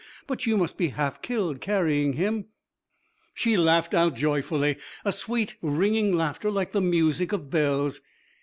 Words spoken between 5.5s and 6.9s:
ringing laughter like the